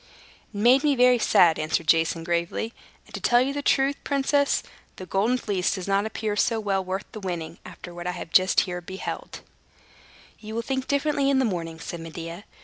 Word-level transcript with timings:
"It 0.51 0.57
made 0.57 0.83
me 0.83 0.95
very 0.95 1.19
sad," 1.19 1.59
answered 1.59 1.85
Jason, 1.85 2.23
gravely. 2.23 2.73
"And, 3.05 3.13
to 3.13 3.21
tell 3.21 3.39
you 3.39 3.53
the 3.53 3.61
truth, 3.61 3.97
princess, 4.03 4.63
the 4.95 5.05
Golden 5.05 5.37
Fleece 5.37 5.75
does 5.75 5.87
not 5.87 6.07
appear 6.07 6.35
so 6.35 6.59
well 6.59 6.83
worth 6.83 7.05
the 7.11 7.19
winning, 7.19 7.59
after 7.63 7.93
what 7.93 8.07
I 8.07 8.11
have 8.13 8.31
here 8.35 8.81
beheld!" 8.81 9.41
"You 10.39 10.55
will 10.55 10.63
think 10.63 10.87
differently 10.87 11.29
in 11.29 11.37
the 11.37 11.45
morning," 11.45 11.79
said 11.79 11.99
Medea. 11.99 12.45